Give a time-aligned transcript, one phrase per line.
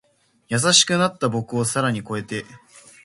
[0.47, 2.43] 優しくなった僕を更に越えて